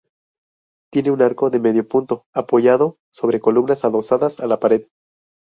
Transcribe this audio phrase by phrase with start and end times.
[0.91, 4.87] Tienen un arco de medio punto apoyado sobre columnas adosadas a la pared.